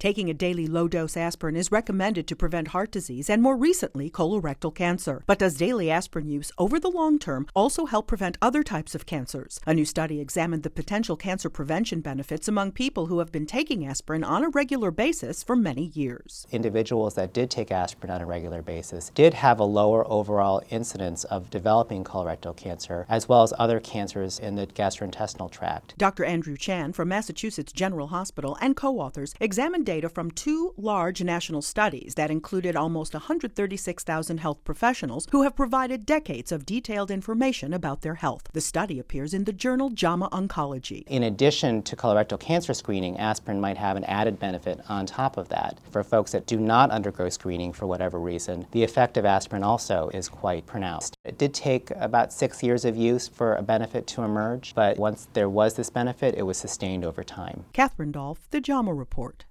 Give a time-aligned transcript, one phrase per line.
[0.00, 4.08] Taking a daily low dose aspirin is recommended to prevent heart disease and more recently
[4.08, 5.24] colorectal cancer.
[5.26, 9.06] But does daily aspirin use over the long term also help prevent other types of
[9.06, 9.58] cancers?
[9.66, 13.84] A new study examined the potential cancer prevention benefits among people who have been taking
[13.84, 16.46] aspirin on a regular basis for many years.
[16.52, 21.24] Individuals that did take aspirin on a regular basis did have a lower overall incidence
[21.24, 25.94] of developing colorectal cancer as well as other cancers in the gastrointestinal tract.
[25.98, 26.24] Dr.
[26.24, 31.62] Andrew Chan from Massachusetts General Hospital and co authors examined data from two large national
[31.62, 38.02] studies that included almost 136,000 health professionals who have provided decades of detailed information about
[38.02, 38.42] their health.
[38.52, 41.04] The study appears in the journal JAMA Oncology.
[41.06, 45.48] In addition to colorectal cancer screening, aspirin might have an added benefit on top of
[45.48, 45.78] that.
[45.90, 50.10] For folks that do not undergo screening for whatever reason, the effect of aspirin also
[50.12, 51.16] is quite pronounced.
[51.24, 55.28] It did take about six years of use for a benefit to emerge, but once
[55.32, 57.64] there was this benefit, it was sustained over time.
[57.72, 59.46] Catherine Dolph, The JAMA Report.